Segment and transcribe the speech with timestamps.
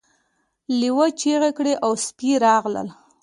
[0.79, 2.87] لیوه چیغې کړې او سپي راغلل.